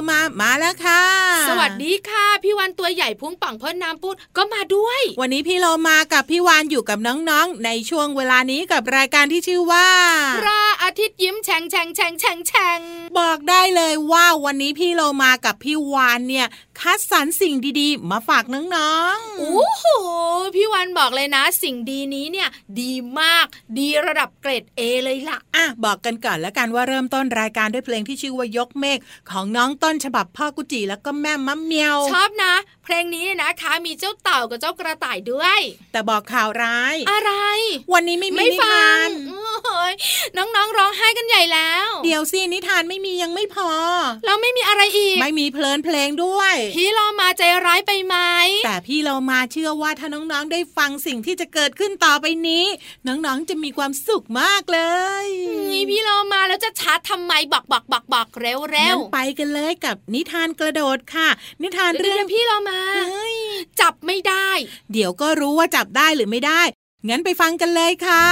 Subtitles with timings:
[0.00, 9.88] เรามามาแล้วค่ะ สวัสดีค่ะ พี่วันตัวใหญ่พุงป่องพ่นน้ำปุดก็มาด้วย วันนี้พี่เรามากับพี่วานอยู่กับน้องๆ ในช่วงเวลานี้กับรายการที่ชื่อว่า
[10.40, 12.80] พระอาทิตย์ยิ้มแฉ่งแฉ่งแฉ่งแฉ่งแฉ่ง
[13.18, 16.46] บอกได้เลยว่าวันนี้พี่เรามากับพี่วานเนี่ย
[16.80, 19.84] คัดสรรสิ่งดีๆ มาฝากน้องๆโอ้โห
[20.56, 22.48] พี่วันบอกเลยนะ สิ่งดีนี้เนี่ย
[22.80, 23.46] ดีมาก
[23.78, 28.98] ดีระดับเกรดเอเลยล่ะ อะบอกกันก่อนแล้วกันว่าเริ่มต้นรายการด้วยเพลงที่ชื่อว่ายกเมฆ
[29.30, 32.54] ของน้องต้นฉบับพ่อกุจิแล้วก็แม่มะเมียว ชอบนะ
[32.90, 35.60] เพลงนี้นะคะ มีเจ้าเต่ากับเจ้ากระต่ายด้วย
[35.92, 37.32] แต่บอกข่าวร้าย อะไร
[37.92, 39.92] วันนี้ไม่มีไม่นิฟัทางนโอ้ย
[40.36, 43.70] น้องๆร้องไห้กันใหญ่แล้ว เดี๋ยวสินิทานไม่มียังไม่พอ
[44.24, 48.16] แล้วไม่มีอะไรอีก ไม่มีเพลินเพลงด้วย พี่เรามาใจร้ายไปไหม
[48.64, 52.64] แต่พี่เรามาเชื่อว่าถ้าน้องๆได้ฟังสิ่งที่จะเกิดขึ้นต่อไปนี้
[53.06, 54.80] น้องๆจะมีความสุขมากเล
[55.24, 55.26] ย
[55.70, 61.28] นี่พี่เรามาแล้วจะชาร์จทำไมบอกบอกบอกบอกเร็วเร็วงั้นไปกันเลยกับนิทานกระโดดค่ะ
[61.62, 62.79] นิทานเรื่เรื่อองงพี่เรามาเฮ้ย
[63.80, 64.50] จับไม่ได้
[64.92, 66.62] เดี๋ยวก็รู้ว่าจับได้หรือไม่ได้
[67.08, 68.26] งั้นไปฟังกันเลยค่ะ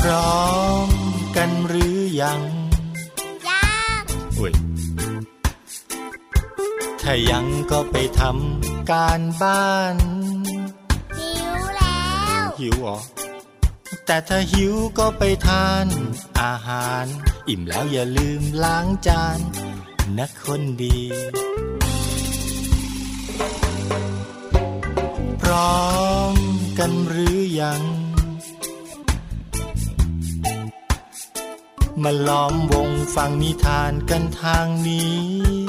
[0.00, 0.52] พร้อ
[0.86, 0.88] ม
[1.36, 2.51] กันหรือยังยัง
[7.02, 9.96] ถ้ายังก็ไปทำการบ้าน
[11.18, 12.02] หิวแล้
[12.42, 12.98] ว หิวเหรอ
[14.06, 15.86] แต่ถ้าหิวก็ไปทาน
[16.40, 17.04] อาหาร
[17.48, 19.38] อิ่มแล้วอย่าลืมล้างจาน
[20.18, 20.98] นะคนดี
[25.42, 25.86] พร้อ
[26.34, 26.36] ม
[26.78, 27.82] กันหรือยัง
[32.02, 35.61] มาล้อมวงฟังนิทานกันทางนี้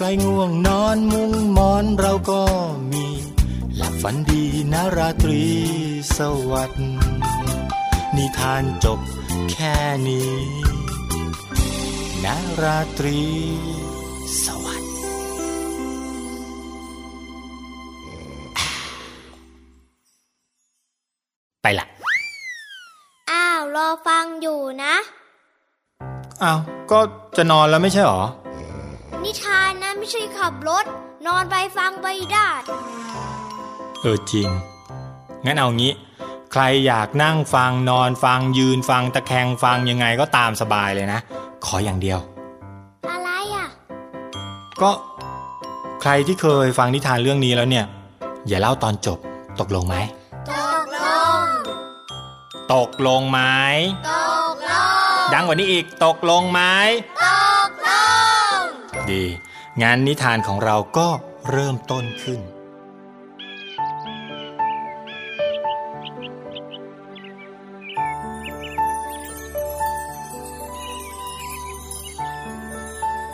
[0.00, 2.42] ใครง่วงนอนมุ้งมอนเราก็
[2.92, 3.06] มี
[3.76, 4.42] หลับฝันดี
[4.72, 5.44] นะราตรี
[6.16, 6.18] ส
[6.50, 6.88] วัสดิ์
[8.16, 9.00] นิทานจบ
[9.50, 9.76] แค่
[10.08, 10.32] นี้
[12.24, 13.20] นะราตรี
[14.44, 14.92] สวัสดิ์
[21.62, 21.86] ไปละ
[23.30, 24.94] อ้าวรอฟังอยู่นะ
[26.42, 26.58] อ้าว
[26.90, 27.00] ก็
[27.36, 28.22] จะนอนแล้วไม่ใช่หรอ
[29.24, 29.57] นิทานนะไม่
[30.10, 30.84] ใช่ขับรถ
[31.26, 32.48] นอนไปฟังไปได้
[34.00, 34.48] เออจริง
[35.44, 35.92] งั้นเอางี้
[36.52, 41.20] ใครอยากนั่งฟังนอนฟังยืนฟังตะแคงฟังยังไงก็ตามสบายเลยนะ
[41.64, 42.18] ขออย่างเดียว
[43.10, 43.68] อะไรอะ
[44.82, 44.90] ก็
[46.02, 47.84] ใครที่เคยฟังนิทานเรื่องนี้แล้วเนี่ย
[48.48, 49.18] อย่าเล่าตอนจบ
[49.60, 49.96] ตกลงไหม
[50.52, 50.98] ตกล
[51.42, 51.44] ง
[52.74, 53.40] ตกลงไหม
[54.10, 54.12] ต
[54.54, 54.72] กล
[55.18, 56.60] ง ดังกว่านี้อีกตกลงไหม
[57.24, 57.26] ต
[57.68, 57.90] กล
[58.56, 58.58] ง
[59.10, 59.24] ดี
[59.82, 61.08] งั้นนิทานของเราก็
[61.50, 62.40] เริ่มต้นขึ้น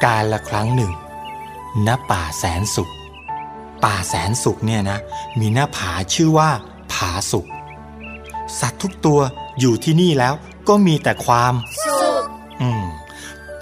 [0.05, 0.93] การละครั้งหนึ่ง
[1.87, 2.93] ณ ป่าแสนสุข
[3.85, 4.99] ป่าแสนสุขเนี่ยนะ
[5.41, 6.51] มีหน้าผาชื่อว่า
[6.93, 7.49] ผาสุข
[8.61, 9.21] สัตว์ทุกตัว
[9.61, 10.35] อยู่ที่นี่แล้ว
[10.69, 11.55] ก็มีแต่ความ
[11.85, 12.25] สุข
[12.63, 12.85] อืม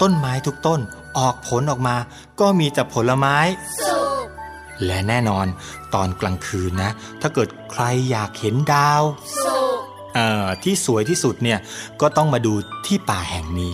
[0.01, 0.81] ต้นไม้ทุกต้น
[1.17, 1.95] ออกผลออกมา
[2.39, 3.37] ก็มีแต่ผลไม้
[3.87, 4.27] สุข
[4.85, 5.45] และแน่นอน
[5.93, 9.03] ตอนกลางคืนนะ ถ้าเกิดใครอยากเห็นดาว
[9.45, 9.79] สุข
[10.15, 11.59] เอ่อที่สวยที่สุดเนี่ย
[12.01, 12.53] ก็ต้องมาดู
[12.85, 13.73] ที่ป่าแห่งนี้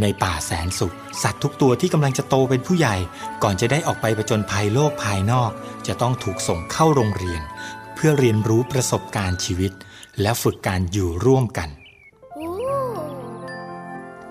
[0.00, 2.96] ในป่าแสนสุข สัตว์ทุกตัวที่กำลังจะโตเป็นผู้ใหญ่
[3.42, 5.50] ก่อนจะได้ออกไปผจญภัยโลกภายนอก
[5.86, 7.42] จะต้องถูกส่งเข้าโรงเรียน
[7.94, 9.72] เพื่อเรียนรู้ประสบการณ์ชีวิต
[10.20, 11.81] และฝึกการอยู่ร่วมกันอู้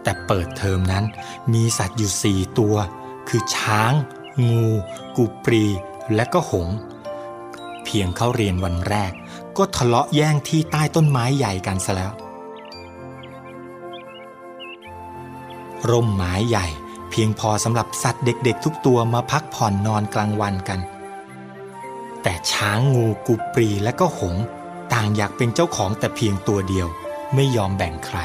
[0.03, 1.06] แต่เปิดเทอมนั้น
[1.53, 2.75] มีสัตว์อยู่สี่ตัว
[3.30, 3.94] คือช้าง
[4.50, 4.68] งู
[5.15, 5.65] กูปรี
[6.15, 6.68] และก็หง
[7.83, 9.12] เพียงเข้าเรียนวันแรก
[9.57, 12.12] ก็ทะเลาะแย่งที่ใต้ต้นไม้ใหญ่กันซะแล้ว
[15.89, 16.68] ร่มไม้ใหญ่
[17.09, 20.80] เพียงพอสำหรับสัตว์เด็กๆ ทุกตัวมาพักผ่อนนอนกลางวันกัน
[22.24, 24.36] แต่ช้างงูกูปรีและก็หง
[24.94, 26.88] ต่างอยากเป็นเจ้าของแต่เพียงตัวเดียว
[27.36, 28.18] ไม่ยอมแบ่งใคร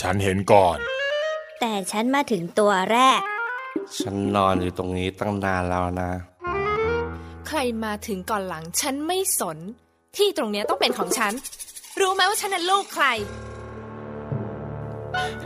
[0.00, 0.78] ฉันเห็นก่อน
[1.60, 3.20] แต่ฉันมาถึงตัวแรก
[4.00, 6.10] ฉันนอนอยู่ตรงนี้ตั้งนานแล้วนะ
[7.46, 9.58] ใครมาถึงก่อนหลังฉันไม่สน
[10.16, 11.32] ที่ตรงเนี้ยต้องเป็นของฉัน
[12.00, 13.06] รู้ไหมว่าฉันน่ะลูกใคร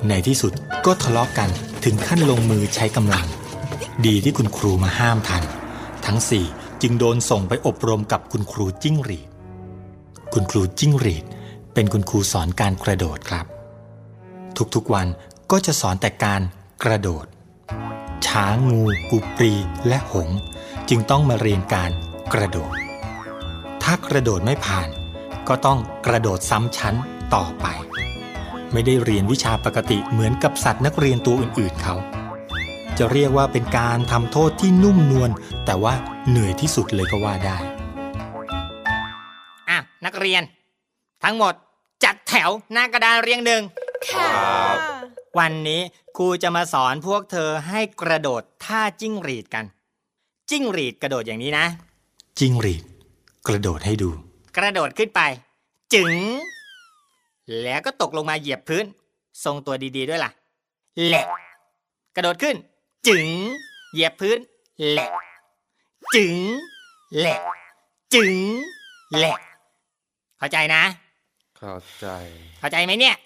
[0.08, 0.52] ในที่สุด
[0.86, 1.48] ก็ทะเลาะกัน
[1.84, 3.26] ถึงขั้นลงมือใช้กำลัง
[4.06, 5.44] ดีที่คุณครูมาห้ามทัน
[6.06, 6.44] ทั้งสี่
[6.82, 9.28] จึงโดนส่งไปอบรมกับคุณครูจิ้งหรีด
[10.32, 11.24] คุณครูจิ้งหรีด
[11.74, 13.46] เป็นคุณครูสอนการกระโดดครับ
[14.74, 15.06] ทุกๆวัน
[15.50, 16.42] ก็จะสอนแต่การ
[16.84, 17.26] กระโดด
[18.26, 19.52] ช้างงูกูปรี
[19.88, 20.38] และหงส์
[20.88, 21.90] จึงต้องมาเรียนการ
[22.32, 22.74] กระโดด
[23.82, 24.88] ถ้ากระโดดไม่ผ่าน
[25.48, 26.94] ก็ต้องกระโดดซ้ำชั้น
[27.34, 27.66] ต่อไป
[28.72, 31.94] ไม่ได้เรียนวิชาปกติเหมือนกับสัตว์นักเรียนตัวอื่นๆเขา
[32.98, 35.30] จะเรียกว่าเป็นการทำโทษที่นุ่มนวล
[35.66, 35.94] แต่ว่า
[36.28, 37.58] เหนื่อยที่สุดเลยก็ว่าได้
[39.68, 40.42] อะนักเรียน
[41.24, 41.54] ทั้งหมด
[42.04, 43.62] จัดแถวหน้ากระดานเรียงหนึ่ง
[44.06, 44.30] ค่ะ
[45.38, 45.80] วันนี้
[46.16, 49.64] ครูจะมาสอนพวกเธอให้กระโดดท่าจิ้งหรีดกัน
[50.50, 51.66] จิ้งหรีดกระโดดอย่างนี้นะ
[52.38, 52.84] จิ้งหรีด
[53.46, 54.10] กระโดดให้ดู
[54.56, 55.20] กระโดดขึ้นไป
[55.94, 56.12] จึง
[57.62, 58.84] แล้วก็ตกลงมาเหยียบพื้น
[59.44, 60.30] ทรงตัวดีๆด้วยล่ะ
[61.06, 61.26] แหละ
[62.16, 62.56] กระโดดขึ้น
[63.08, 63.26] จึง
[63.92, 64.38] เหยียบพื้น
[64.90, 65.10] แหละ
[66.14, 66.34] จึง
[67.18, 67.38] แหละ
[68.14, 68.34] จึง
[69.18, 69.38] แหละ
[70.38, 70.82] เข้าใจนะ
[71.58, 72.06] เข้าใจ
[72.60, 73.16] เข้าใจไหมเนี่ย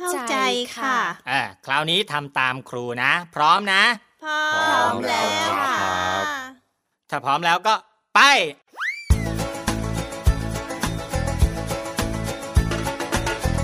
[0.00, 0.36] เข้าใจ
[0.76, 3.84] ค่ะเออคราวนี้ทำตามครูนะ พร้อมนะ
[4.24, 5.76] พร้อมแล้วค่ะ
[7.10, 7.74] ถ้าพร้อมแล้วก็
[8.14, 8.20] ไป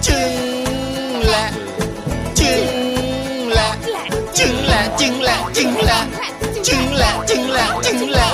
[0.07, 0.33] จึง
[1.29, 1.47] และ
[2.41, 2.67] จึง
[3.55, 3.69] และ
[4.39, 6.31] จึงและจึงและจึงและจึงและ
[6.67, 8.30] จึงและจึงและจึงและจึงและจึงและ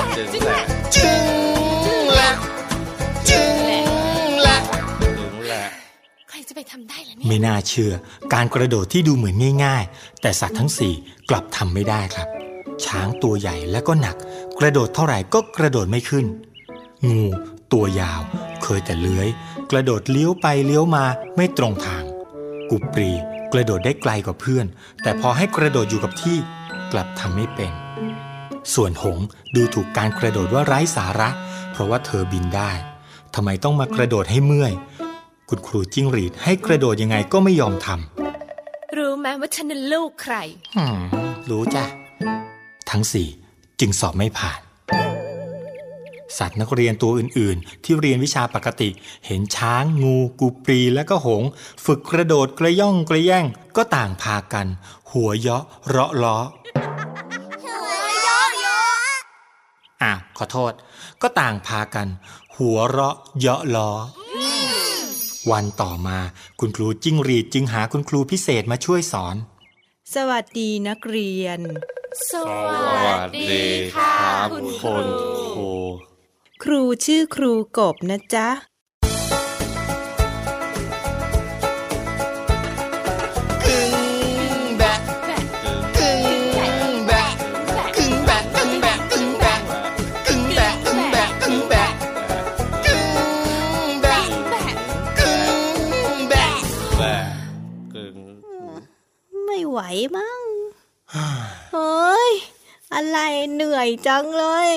[6.71, 7.93] ทำได้เหรอเนี่ยไม่น่าเชื่อ
[8.33, 10.93] การกระโดดที่ดูเหมือนง่าย ๆ แต่สัตว์ทั้งสี่
[11.29, 12.27] กลับทำไม่ได้ครับ
[12.85, 14.15] ช้างตัวใหญ่และก็หนัก
[14.59, 16.25] กระโดดเท่าไหร่ก็กระโดดไม่ขึ้น
[17.07, 17.23] งู
[17.73, 18.21] ตัวยาว
[18.63, 19.27] เคยแต่เลื้อย
[19.71, 21.05] กระโดดเลี้ยวไปเลี้ยวมา
[21.35, 22.03] ไม่ตรงทาง
[22.69, 23.11] กุปรี
[23.53, 24.65] กระโดดได้ไกลกว่าเพื่อน
[25.03, 26.37] แต่พอให้กระโดดอยู่กับที่
[26.91, 27.71] กลับทำไม่เป็น
[28.73, 29.17] ส่วนหง
[29.55, 31.29] ดูถูกการกระโดดว่าไร้สาระ
[31.71, 32.71] เพราะว่าเธอบินได้
[33.35, 34.73] ทำไมต้องมากระโดดให้เมื่อย
[35.49, 40.35] คุณครูจิ้งหรีดให้กระโดดยังไงก็ไม่ยอมทำ รู้ไหมว่าฉันเป็นลูกใคร
[40.75, 40.99] หืม
[41.49, 41.83] รู้จ้ะ
[42.89, 43.27] ทั้งสี่
[43.79, 44.59] จึงสอบไม่ผ่าน
[46.37, 48.89] สัตว์นักเรียนตัวอื่นๆ ที่เรียนวิชาปกติ
[49.25, 51.49] เห็นช้าง งู กูปรีและก็หงส์
[51.85, 53.45] ฝึกกระโดดกระย่องกระแย่ง
[53.77, 54.67] ก็ต่างพากัน
[55.11, 56.37] หัวเยาะเราะล้อ
[60.01, 60.73] อะขอโทษ
[61.21, 62.07] ก็ต่างพากัน
[62.57, 63.91] หัวเราะเยาะล้อ
[64.26, 64.26] อ
[65.51, 66.19] วันต่อมา
[66.59, 69.35] คุณครูจิ้งหรีดจึงหาคุณครูพิเศษมาช่วยสอน
[70.15, 71.59] สวัสดีนักเรียน
[72.31, 73.63] สสวัวัสสดีดี
[73.93, 75.07] คค่ะรับคุณคครูน
[75.51, 75.71] ครู
[76.63, 78.47] ครูชื่อครูกบนะจ๊ะ
[104.07, 104.69] จังเลย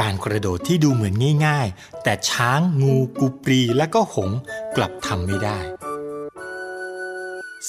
[0.00, 1.14] การกระโดดที่ดูเหมือน
[1.46, 4.30] ง่ายๆ แต่ช้างงูกูปรีและก็หง
[4.76, 5.58] กลับทำไม่ได้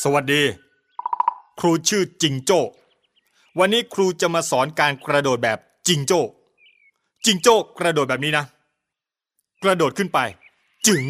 [0.01, 0.43] สวัสดี
[1.59, 2.59] ครูชื่อจิงโจ้
[3.59, 6.21] วันนี้ครูจะมาสอนการกระโดดแบบจิงโจ้
[7.25, 8.45] จิงโจ้กระโดดแบบนี้นะ
[9.63, 10.19] กระโดดขึ้นไป
[10.87, 11.03] จึง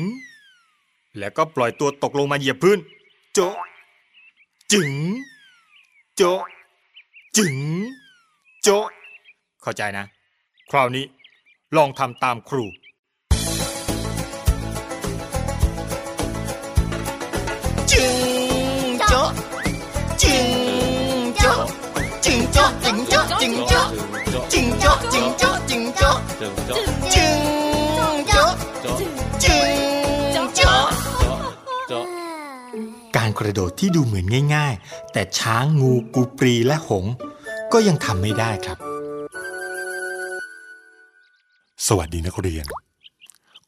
[1.18, 2.80] แล้วก็ปล่อยตัวตกลงมาเหยียบพื้น
[3.34, 3.40] โจ
[4.74, 4.92] จึง
[6.16, 6.24] โจ
[7.38, 7.56] จึง
[8.64, 8.70] โจ
[9.68, 10.06] เข้าใจนะ
[10.72, 11.06] คราวนี้
[11.78, 12.66] ลองทำตามครู
[17.92, 18.18] จิง
[19.10, 19.30] โจ๊ะ
[20.24, 20.50] จิง
[21.40, 21.60] โจ๊ะ
[22.26, 23.86] จิงโจ๊ะจิงโจ๊ะจิงโจ๊ะ
[24.52, 27.38] จิงโจ๊ะจิงโจ๊ะจิงโจ๊ะจึงโจ๊ะจิง
[28.26, 28.52] โจ๊ะ
[28.84, 29.00] โจ๊ะ
[29.44, 30.80] จิงโจ๊ะ
[31.88, 32.04] โจ๊ะ
[33.16, 37.14] การกระโดดที่ดูเหมือนง่าย ๆ แต่ช้างงูกูปรีและหงส์
[37.74, 38.87] ก็ยังทำไม่ได้ครับ
[41.88, 42.66] สวัสดีนักเรียน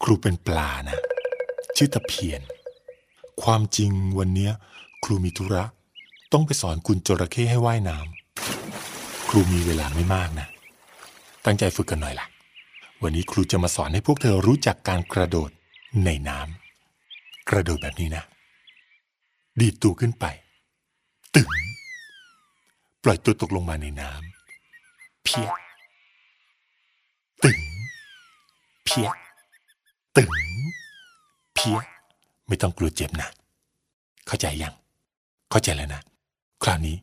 [0.03, 0.97] ครูเป็นปลานะ
[1.77, 2.41] ชื่อตะเพียน
[3.43, 4.51] ความจริงวันเนี้ย
[5.03, 5.63] ครูมีธุระ
[6.33, 10.47] ต้องไปสอนคุณจระเข้ให้ว่ายน้ำครูมีเวลาไม่มากนะ
[11.45, 12.27] ตั้งใจฝึกกันหน่อยล่ะ
[13.03, 15.49] วันนี้ครูจะมาสอนให้พวกเธอรู้จักการกระโดด
[16.05, 18.23] ในน้ำกระโดดแบบนี้นะ
[19.59, 20.25] ดีดตัวขึ้นไป
[21.35, 21.49] ตึง
[23.03, 25.49] ปล่อยตัวตกลงมาในน้ำเพีย
[27.43, 27.59] ตึง
[28.89, 29.09] เพี้ย
[30.17, 30.31] ตึง
[31.55, 31.79] เพี้ย
[32.47, 33.29] ไม่ต้องกลัวเจ็บนะ
[34.27, 34.73] เข้าใจยัง
[35.49, 36.01] เข้าใจแล้วนะ
[36.63, 36.95] คราวนี้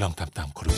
[0.00, 0.74] ลองทำตามครู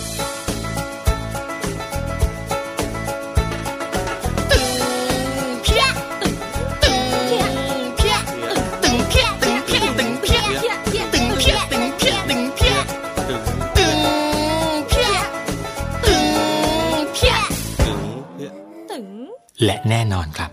[19.65, 20.51] และแน่นอนครับ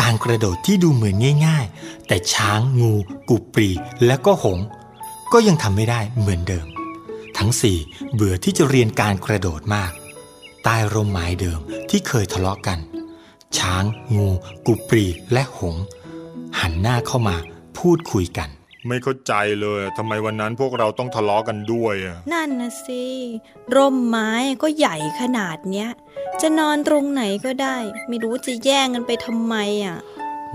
[0.00, 2.92] การกระโดดที่ดูเหมือนง่าย ๆ แต่ช้างงู
[3.28, 3.70] กูปรี
[4.06, 4.58] และก็หง
[5.32, 6.66] ก็ยังทำไม่ได้เหมือนเดิม
[7.38, 7.78] ทั้งสี่
[8.14, 9.92] เบื่อที่จะเรียนการกระโดดมาก
[10.64, 12.78] ใต้ร่มไม้เดิมที่เคยทะเลาะกัน
[13.58, 13.84] ช้าง
[14.16, 14.28] งู
[14.66, 15.76] กูปรีและหง
[16.60, 17.36] หันหน้าเข้ามา
[17.78, 18.48] พูดคุยกัน
[18.88, 23.04] ไม่เข้าใจเลยทำไมวันนั้นพวกเราต้องทะเลาะกันด้วยอะนั่นนะสิ
[23.74, 24.30] ร่มไม้
[24.62, 25.90] ก็ใหญ่ขนาดเนี้ย
[26.40, 27.76] จะนอนตรงไหนก็ได้
[28.08, 29.98] ไม่รู้จะแย่งกันไปทำไมอะ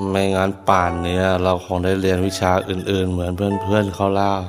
[0.09, 4.39] ไม่งั้นป่านเนี้ยเราคงได้เรียนวิชาอื่นๆ เหมือนเพื่อนๆเขาแล้ว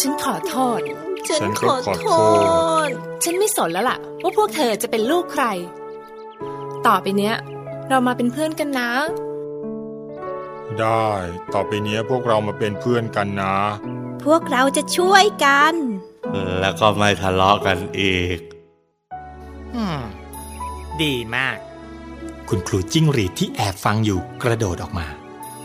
[0.00, 0.80] ฉันขอโทษ
[1.28, 2.08] ฉันขอโท
[2.86, 2.88] ษ
[3.24, 5.44] ฉันไม่สนแล้วล่ะ ว่าพวกเธอจะเป็นลูกใคร
[6.86, 7.36] ต่อไปเนี้ย
[7.88, 8.90] เรามาเป็นเพื่อนกันนะ
[10.82, 11.08] ได้
[11.54, 13.56] ต่อไปเนี้ยพวกเรามาเป็นเพื่อนกันนะ
[14.24, 15.74] พวกเราจะช่วยกัน
[16.60, 18.38] แล้วก็ไม่ทะเลาะกันอีก
[19.76, 20.00] อืม
[21.02, 21.56] ดีมาก
[22.48, 25.06] คุณครูจิ้งหรีดที่แอบฟังอยู่กระโดดออกมา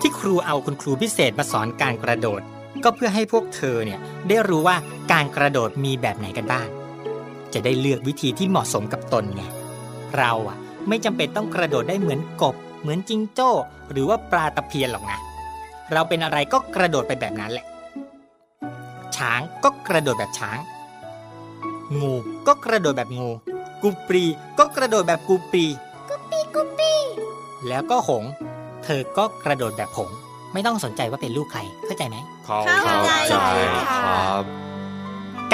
[0.01, 2.41] ที่ครูเอาคุณครูพิเศษมาสอนการกระโดด
[2.83, 4.77] ก็เพื่อให้พวกเธอเนี่ยได้รู้ว่า
[5.11, 6.67] การกระโดดมีแบบไหนกันบ้าง
[7.53, 9.43] จะได้เลือกวิธีที่เหมาะสมกับตนไง
[10.17, 13.49] เราอะ ไม่จำเป็นต้องกระโดดได้เหมือนกบ เหมือนจิงโจ้
[13.91, 15.19] หรือว่าปลาตะเพียนหรอกนะ
[15.93, 17.65] เราเป็นอะไรก็กระโดดไปแบบนั้นแหละ
[19.15, 20.57] ช้างก็กระโดดแบบช้าง
[21.99, 22.13] งู
[22.47, 23.29] ก็กระโดดแบบงู
[23.83, 24.23] กุปรี
[24.59, 25.65] ก็กระโดดแบบกุปรี
[26.09, 26.99] กุปปี้กุปปี้
[27.67, 28.31] แล้วก็หงส์
[28.83, 30.17] เธอก็กระโดดแบบหงส์
[30.53, 33.33] ไม่ต้องสนใจว่าเป็นลูกใครเข้าใจไหมเข้าใจ
[33.91, 34.43] ครับ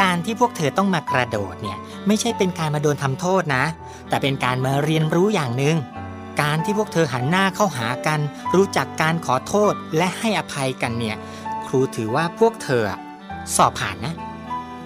[0.01, 3.63] การที่พวกเธอต้องมากระโดดเนี่ย ไม่ใช่เป็นการมาโดนทำโทษนะ
[4.09, 5.75] แต่เป็นการมาเรียนรู้อย่างหนึ่ง
[6.39, 8.19] การที่พวกเธอหันหน้าเข้าหากัน
[8.55, 11.17] รู้จักการขอโทษและให้อภัยกันเนี่ย
[11.67, 12.83] ครูถือว่าพวกเธอ
[13.55, 14.15] สอบผ่านนะ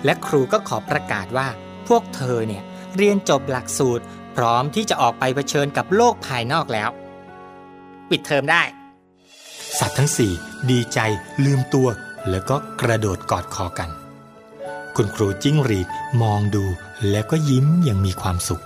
[0.06, 1.48] และครูก็ขอประกาศว่า
[1.88, 2.64] พวกเธอเนี่ย
[2.98, 4.04] เรียนจบหลักสูตร
[4.36, 6.90] พร้อมที่จะออกไปเผชิญกับโลกภายนอกแล้ว
[8.10, 8.64] ปิดเทอมได้
[9.80, 10.32] สัตว์ทั้งสี่
[10.72, 11.00] ดีใจ
[11.46, 11.88] ลืมตัว
[12.30, 13.90] แล้วก็กระโดดกอดคอกัน
[14.96, 15.88] คุณครูจิ้งหรีด
[16.22, 16.66] มองดู
[17.10, 18.64] แล้วก็ยิ้มอย่างมีความสุข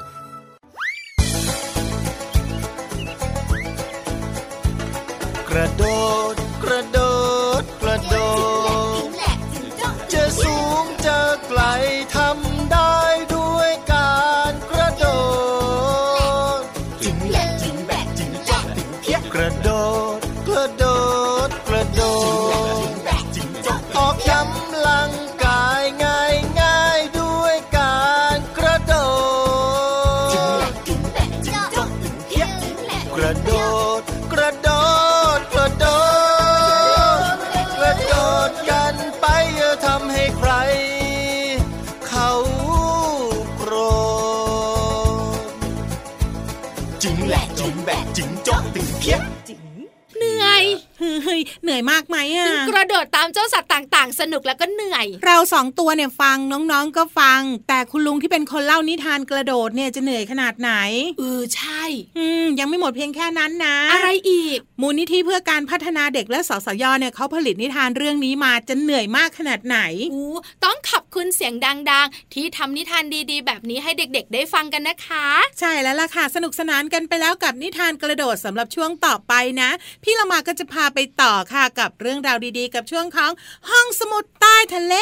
[51.68, 60.72] เหนื่อยมากไหมอะกระโดดตามเจ้าสัตว์ต่างๆ สนุกแล้วก็เหนื่อย เราสองตัวเนี่ยฟังน้องๆก็ฟัง แต่คุณลุงที่เป็นคนเล่านิทานกระโดดเนี่ยจะเหนื่อยขนาดไหน
[61.20, 61.84] เออใช่
[62.18, 69.80] อืมยังไม่หมดเพียงแค่นั้นนะ อะไรอีก มูลนิธิเพื่อการพัฒนาเด็กและสสยเนี่ยเขาผลิตนิทานเรื่องนี้มาจะเหนื่อยมากขนาดไหน
[70.13, 75.28] อู้ต้องขอบคุณเสียงดังๆ ที่ทำนิทานดีๆ แบบนี้ให้เด็กๆ ได้ฟังกันนะคะ
[75.60, 79.70] ใช่แล้วล่ะค่ะสนุกสนานกันไปแล้วกับนิทานกระโดดสำหรับช่วงต่อไปนะ
[80.04, 83.32] พี่เรามาก็จะพาไปต่อค่ะกับเรื่องราวดีๆ กับช่วงของ
[83.70, 84.96] ห้องสมุดใต้ทะเล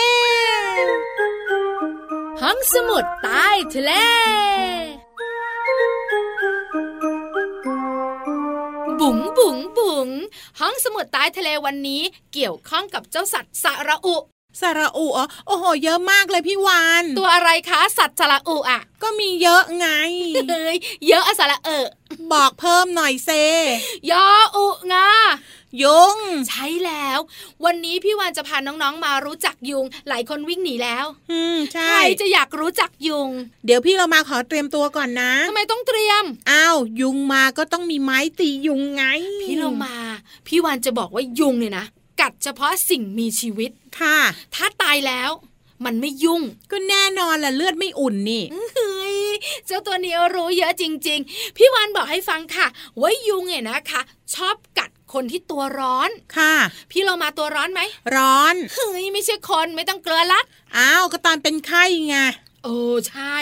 [2.42, 3.92] ห้องสมุดใต้ทะเล
[9.00, 10.10] บุ๋งบุ๋งบุ๋ง
[10.60, 12.02] ห้องสมุดใต้ทะเลวันนี้
[12.34, 14.18] เกี่ยวข้องกับเจ้าสัตว์สระอุ
[14.62, 19.88] สระอุอ๋อโอ้โห เยอะมากเลยพี่วานตัวอะไรคะ สัตว์สระอุอะ ก็มีเยอะไง
[20.50, 21.88] เฮ้ยเยอะอะสระเออ
[22.32, 23.30] บอกเพิ่มหน่อยเซ
[24.12, 25.10] ยออุงา
[25.84, 26.18] ยุง
[26.50, 27.20] ใช่แล้ว
[27.66, 33.30] วันนี้พี่วานจะพาน้องๆมารู้จักยุง หลายคนวิ่งหนีแล้ว อืมใช่ ใครจะอยากรู้จักยุง
[33.66, 39.04] เดี๋ยวพี่เรามาขอเตรียมตัวก่อนนะทำไมต้องเตรียม อ้าวยุงมาก็ต้องมีไม้ตียุงไง
[39.42, 39.96] พี่เรามา
[40.48, 41.86] พี่วานจะบอกว่ายุงเนี่ยนะ
[42.22, 44.18] กัดเฉพาะสิ่งมีชีวิตค่ะ
[44.56, 45.32] ถ้าตายแล้ว
[45.86, 48.44] มันไม่ยุ่ง ก็แน่นอนแหละเลือดไม่อุ่นนี่
[48.76, 49.18] เฮ้ย
[49.66, 52.68] เจ้าตัวนี้รู้เยอะจริง ๆ พี่วานบอกให้ฟังค่ะ
[53.02, 54.02] ว่ายุงเนี่ยนะคะ
[54.36, 56.54] ชอบกัด คนที่ตัวร้อนค่ะ
[56.92, 57.82] พี่เรามาตัวร้อนไหม
[58.16, 60.46] ร้อนเฮ้ยไม่ใช่คนไม่ต้องเกลือลัด
[60.78, 62.18] อ้าวก็ตอนเป็นไข้ไง
[62.64, 63.38] โอ้ใช่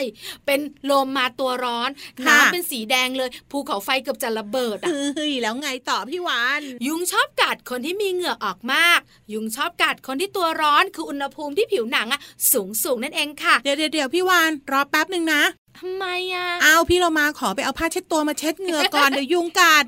[0.45, 0.59] เป็น
[0.91, 1.89] ลมมาตัวร้อน
[2.25, 8.99] ค่ะน้ำเป็นสีแดงเลย ภูเขาไฟเกือบจะระเบิดอะเฮ้ยแล้วไงต่อพี่วานยุงชอบกัดคนที่มีเหงื่อออกมาก
[9.33, 12.19] ยุงชอบกัดคนที่ตัวร้อนคืออุณหภูมิที่ผิวหนังอะ
[12.51, 15.41] สูงสูงนั่นเองค่ะเดี๋ยวเดี๋ยวเดี๋ยวพี่วานรอแป๊บหนึ่งนะ
[15.79, 19.85] ทำไมอะอ้าวพี่เรามาขอไปเอาผ้าเช็ดตัวมาเช็ดเหงื่อก่อนเดี๋ยวยุงกัด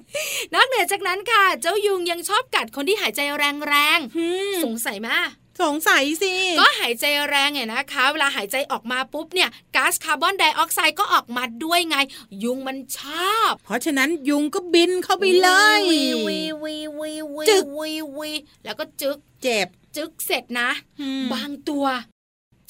[0.53, 5.17] นอกเหนือจากนั้นค่ะ เจ้ายุงยังชอบกัดคนที่หายใจแรงอืมๆสงสัยมา
[5.61, 11.97] สงสัยสิ ก็หายใจแรงเนี่ยนะคะ เวลาหายใจออกมาปุ๊บเนี่ยก๊าซคาร์บอนไดออกไซด์ก็ออกมาด้วยไง
[12.43, 12.99] ยุงมันช
[13.33, 18.31] อบ เพราะฉะนั้นยุงก็บินเข้าไปเลยวีวีวีวีวีจึกวีวี
[18.65, 20.69] แล้วก็จึกเจ็บ จึกเสร็จนะ
[21.01, 21.85] อืมบางตัว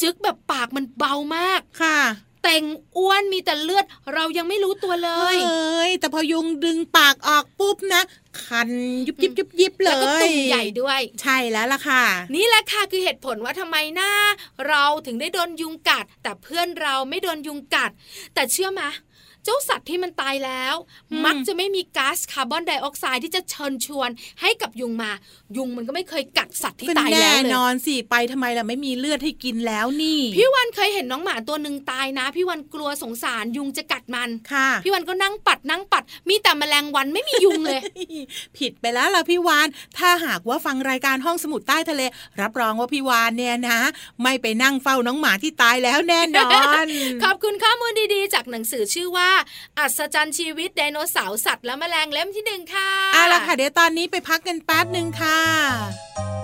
[0.01, 2.63] จึกแบบปากมันเบามากค่ะแต่ง
[2.97, 8.01] อ้วนมีแต่เลือด เรายังไม่รู้ตัวเลยเอ้ยแต่พอยุงดึงปากออกปุ๊บนะ
[8.43, 8.69] คัน
[9.07, 12.03] ยุบยิบยุบยิบเลแล้วยก็ตุ่มใหญ่ด้วย ใช่แล้วล่ะค่ะ
[12.35, 14.11] นี่แหละค่ะคือเหตุผลว่าทำไมหน้า
[14.67, 17.91] เราถึงได้โดนยุงกัด แต่เพื่อนเราไม่โดนยุงกัด
[18.33, 18.81] แต่เชื่อไหม
[19.45, 20.75] เจ้าสัตว์ที่มันตายแล้ว
[21.11, 24.09] อืมมักจะไม่มีก๊าซคาร์บอนไดออกไซด์ที่จะเชิญชวน
[24.41, 25.11] ให้กับยุงมา
[25.57, 37.81] ยุงมันก็ไม่เคยกัดสัตว์ที่ก็ตายแน่แล้วเลยนอนสิไปทำไมล่ะไม่มีเลือดให้กินแล้วนี่ พี่วันเคยเห็นน้องหมาตัวหนึ่งตายนะ พี่วันกลัวสงสารยุงจะกัดมันค่ะพี่วันก็นั่งปัดนั่งปัด มีแต่แมลงวันไม่มียุงเลย
[38.57, 42.01] ผิดไปแล้วล่ะพี่วานถ้าหากว่าฟังรายการห้องสมุดใต้ทะเล
[42.41, 43.79] รับรองว่าพี่วานเนี่ยนะ
[44.21, 46.49] ไม่ไปนั่งเฝ้าน้องหมาที่ตายแล้วแน่นอ
[46.83, 46.85] น
[47.23, 49.29] ขอบคุณข้อมูลดีๆ จากหนังสือชื่อว่า
[49.79, 56.34] อัศจรรย์ชีวิตไดโนเสาร์สัตว์และแมลงเล่มที่หนึ่งค่ะเอาละค่ะเดี๋ยวตอนนี้ไปพักกันแป๊บหนึ่งค่ะ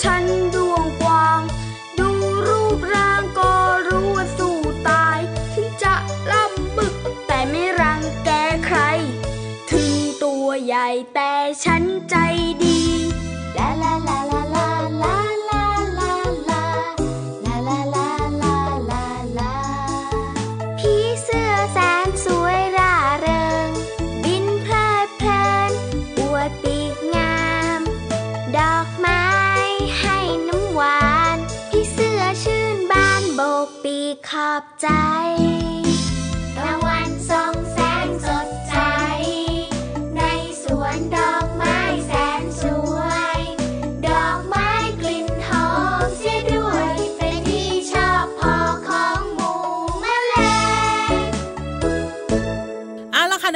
[0.00, 0.39] 参。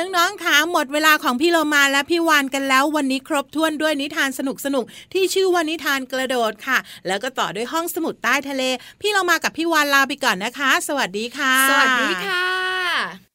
[0.01, 8.63] น้องๆถามหมดเวลาของพี่โลมาและพี่วานกันแล้ววันนี้ครบถ้วนด้วยนิทานสนุกสนุกที่ชื่อว่านิทานกระโดดค่ะ แล้วก็ต่อด้วยห้องสมุดใต้ทะเล
[9.01, 13.34] พี่เรามากับพี่วานลาไปก่อนนะคะ สวัสดีค่ะ สวัสดีค่ะ